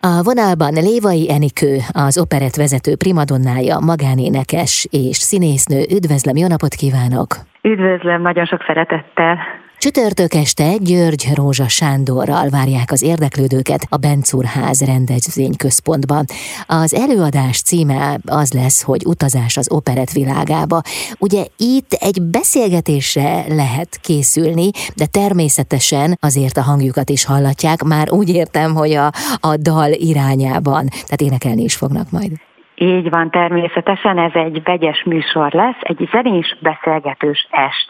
[0.00, 5.80] A vonalban Lévai Enikő, az operett vezető primadonnája, magánénekes és színésznő.
[5.96, 7.28] Üdvözlöm, jó napot kívánok!
[7.62, 9.38] Üdvözlöm, nagyon sok szeretettel!
[9.84, 16.24] Csütörtök este György Rózsa Sándorral várják az érdeklődőket a Bencurház rendezvényközpontban.
[16.66, 20.78] Az előadás címe az lesz, hogy utazás az operett világába.
[21.26, 21.42] Ugye
[21.74, 23.30] itt egy beszélgetésre
[23.60, 24.68] lehet készülni,
[25.00, 29.06] de természetesen azért a hangjukat is hallatják, már úgy értem, hogy a,
[29.50, 32.32] a dal irányában, tehát énekelni is fognak majd.
[32.74, 37.88] Így van, természetesen ez egy vegyes műsor lesz, egy zenés beszélgetős est.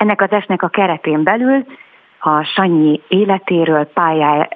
[0.00, 1.64] Ennek az esnek a keretén belül
[2.20, 4.48] a Sanyi életéről, pályá,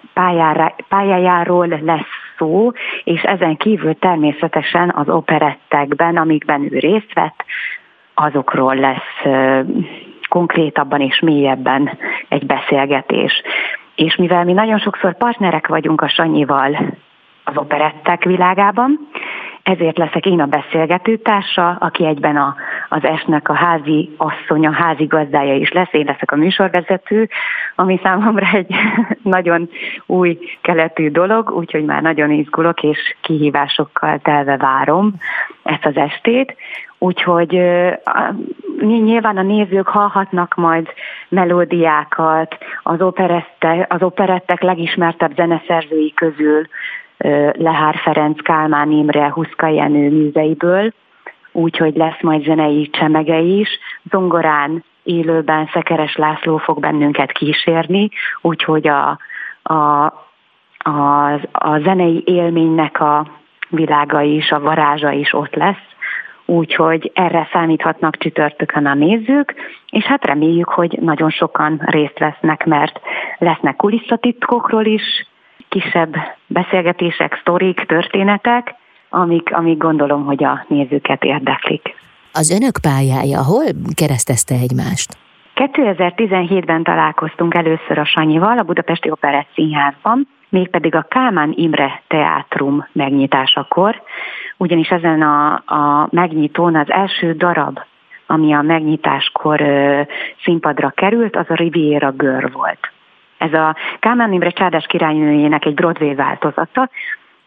[0.88, 2.06] pályájáról lesz
[2.38, 2.70] szó,
[3.04, 7.44] és ezen kívül természetesen az operettekben, amikben ő részt vett,
[8.14, 9.34] azokról lesz
[10.28, 13.42] konkrétabban és mélyebben egy beszélgetés.
[13.94, 16.94] És mivel mi nagyon sokszor partnerek vagyunk a Sanyival
[17.44, 19.08] az operettek világában,
[19.62, 22.54] ezért leszek én a beszélgetőtársa, aki egyben a,
[22.88, 27.28] az esnek a házi asszonya, házi gazdája is lesz, én leszek a műsorvezető,
[27.74, 28.74] ami számomra egy
[29.22, 29.68] nagyon
[30.06, 35.14] új keletű dolog, úgyhogy már nagyon izgulok, és kihívásokkal telve várom
[35.62, 36.56] ezt az estét.
[36.98, 37.50] Úgyhogy
[38.80, 40.88] nyilván a nézők hallhatnak majd
[41.28, 46.66] melódiákat, az, operette, az operettek legismertebb zeneszerzői közül
[47.52, 50.92] Lehár Ferenc, Kálmán Imre, Huszka Jenő műzeiből,
[51.54, 53.68] úgyhogy lesz majd zenei csemege is.
[54.10, 58.08] Zongorán élőben Szekeres László fog bennünket kísérni,
[58.40, 59.18] úgyhogy a,
[59.62, 60.04] a,
[60.78, 63.26] a, a zenei élménynek a
[63.68, 65.86] világa is, a varázsa is ott lesz,
[66.44, 69.54] úgyhogy erre számíthatnak csütörtökön a nézők,
[69.90, 73.00] és hát reméljük, hogy nagyon sokan részt vesznek, mert
[73.38, 75.26] lesznek kulisszatitkokról is
[75.68, 78.74] kisebb beszélgetések, sztorik, történetek,
[79.14, 81.94] amik, amik gondolom, hogy a nézőket érdeklik.
[82.32, 85.16] Az önök pályája hol keresztezte egymást?
[85.54, 94.02] 2017-ben találkoztunk először a Sanyival a Budapesti Operett Színházban, mégpedig a Kálmán Imre Teátrum megnyitásakor,
[94.56, 97.78] ugyanis ezen a, a megnyitón az első darab,
[98.26, 100.00] ami a megnyitáskor ö,
[100.44, 102.90] színpadra került, az a Riviera Gör volt.
[103.38, 106.90] Ez a Kálmán Imre Csárdás királynőjének egy Broadway változata,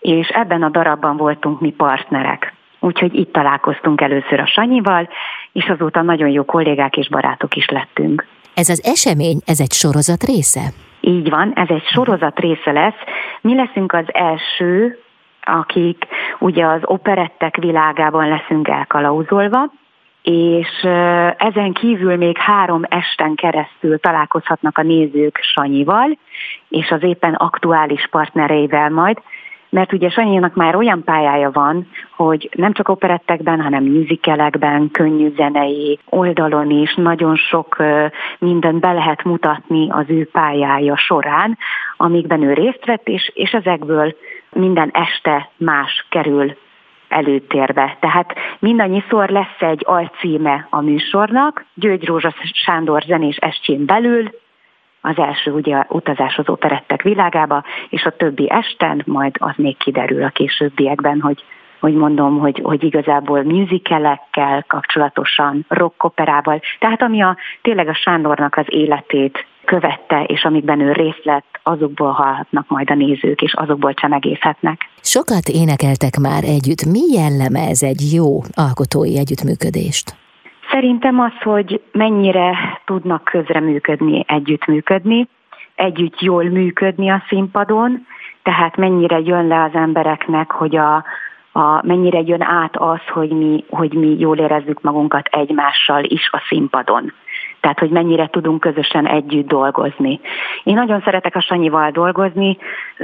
[0.07, 2.53] és ebben a darabban voltunk mi partnerek.
[2.79, 5.09] Úgyhogy itt találkoztunk először a Sanyival,
[5.51, 8.25] és azóta nagyon jó kollégák és barátok is lettünk.
[8.53, 10.61] Ez az esemény, ez egy sorozat része?
[11.01, 12.99] Így van, ez egy sorozat része lesz.
[13.41, 14.99] Mi leszünk az első,
[15.41, 16.05] akik
[16.39, 19.71] ugye az operettek világában leszünk elkalauzolva,
[20.21, 20.83] és
[21.37, 26.17] ezen kívül még három esten keresztül találkozhatnak a nézők Sanyival,
[26.69, 29.17] és az éppen aktuális partnereivel majd,
[29.77, 35.99] mert ugye Sanyinak már olyan pályája van, hogy nem csak operettekben, hanem musicalekben, könnyű zenei
[36.05, 37.83] oldalon is nagyon sok
[38.39, 41.57] mindent be lehet mutatni az ő pályája során,
[41.97, 44.15] amikben ő részt vett, és, és ezekből
[44.51, 46.57] minden este más kerül
[47.07, 47.97] előtérbe.
[47.99, 54.29] Tehát mindannyiszor lesz egy alcíme a műsornak, György Rózsa Sándor zenés estjén belül,
[55.07, 60.23] az első ugye utazás az operettek világába, és a többi esten majd az még kiderül
[60.23, 61.43] a későbbiekben, hogy
[61.79, 68.55] hogy mondom, hogy, hogy igazából musicalekkel kapcsolatosan, rock operával, tehát ami a, tényleg a Sándornak
[68.55, 73.93] az életét követte, és amikben ő részt lett, azokból hallhatnak majd a nézők, és azokból
[73.93, 74.89] csemegészhetnek.
[75.01, 76.85] Sokat énekeltek már együtt.
[76.85, 80.26] Mi jelleme ez egy jó alkotói együttműködést?
[80.77, 85.27] Szerintem az, hogy mennyire tudnak közreműködni, együttműködni,
[85.75, 88.05] együtt jól működni a színpadon,
[88.43, 91.03] tehát mennyire jön le az embereknek, hogy a,
[91.51, 96.43] a, mennyire jön át az, hogy mi, hogy mi jól érezzük magunkat egymással is a
[96.47, 97.13] színpadon.
[97.59, 100.19] Tehát, hogy mennyire tudunk közösen együtt dolgozni.
[100.63, 102.57] Én nagyon szeretek a Sanyival dolgozni,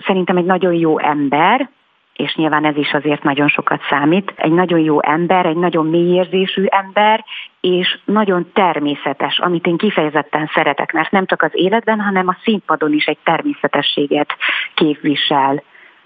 [0.06, 1.70] szerintem egy nagyon jó ember,
[2.14, 4.34] és nyilván ez is azért nagyon sokat számít.
[4.36, 7.26] Egy nagyon jó ember, egy nagyon mélyérzésű ember,
[7.62, 12.94] és nagyon természetes, amit én kifejezetten szeretek, mert nem csak az életben, hanem a színpadon
[12.94, 14.36] is egy természetességet
[14.74, 15.64] képvisel,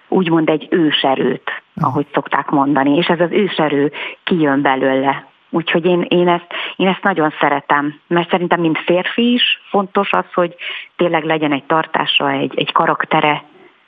[0.08, 3.92] úgymond egy őserőt, ahogy szokták mondani, és ez az őserő
[4.24, 5.26] kijön belőle.
[5.50, 10.34] Úgyhogy én, én, ezt, én ezt nagyon szeretem, mert szerintem, mint férfi is fontos az,
[10.34, 10.56] hogy
[10.96, 13.44] tényleg legyen egy tartása, egy, egy karaktere,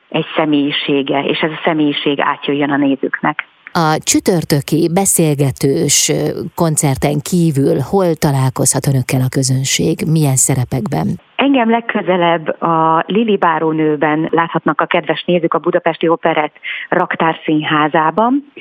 [0.10, 3.48] egy személyisége, és ez a személyiség átjöjjön a nézőknek.
[3.74, 6.12] A csütörtöki beszélgetős
[6.56, 9.96] koncerten kívül hol találkozhat önökkel a közönség?
[10.16, 11.08] Milyen szerepekben?
[11.36, 16.56] Engem legközelebb a Lili Bárónőben láthatnak a kedves nézők a Budapesti Operett
[16.90, 18.52] raktárszínházában,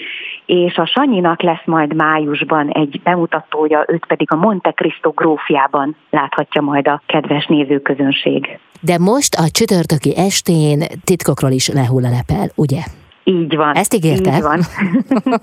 [0.49, 6.63] és a Sanyinak lesz majd májusban egy bemutatója, őt pedig a Monte Cristo grófjában láthatja
[6.63, 8.59] majd a kedves nézőközönség.
[8.81, 12.81] De most a csütörtöki estén titkokról is lehull a lepel, ugye?
[13.25, 13.75] Így van.
[13.75, 14.37] Ezt ígérte?
[14.37, 14.61] Így van.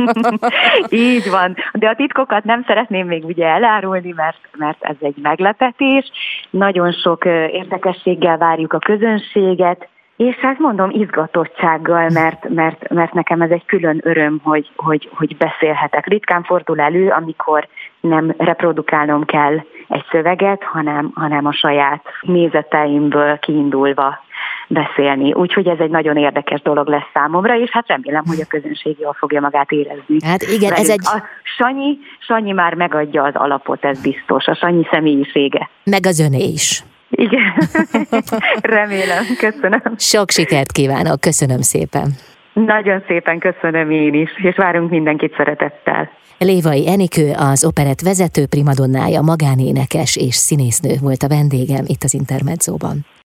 [1.10, 1.56] Így van.
[1.74, 6.12] De a titkokat nem szeretném még ugye elárulni, mert, mert ez egy meglepetés.
[6.50, 13.50] Nagyon sok érdekességgel várjuk a közönséget, és hát mondom izgatottsággal, mert, mert, mert nekem ez
[13.50, 16.06] egy külön öröm, hogy, hogy, hogy beszélhetek.
[16.06, 17.68] Ritkán fordul elő, amikor
[18.00, 19.56] nem reprodukálnom kell
[19.88, 24.24] egy szöveget, hanem, hanem a saját nézeteimből kiindulva
[24.68, 25.34] beszélni.
[25.34, 29.14] Úgyhogy ez egy nagyon érdekes dolog lesz számomra, és hát remélem, hogy a közönség jól
[29.14, 30.18] fogja magát érezni.
[30.26, 30.78] Hát igen, Velünk.
[30.78, 31.06] ez egy...
[31.06, 35.70] A Sanyi, Sanyi már megadja az alapot, ez biztos, a Sanyi személyisége.
[35.84, 36.84] Meg az öné is.
[37.16, 37.54] Igen,
[38.78, 39.82] remélem, köszönöm.
[39.98, 42.16] Sok sikert kívánok, köszönöm szépen.
[42.54, 46.10] Nagyon szépen köszönöm én is, és várunk mindenkit szeretettel.
[46.38, 53.06] Lévai Enikő, az operett vezető primadonnája, magánénekes és színésznő volt a vendégem itt az Intermedzóban.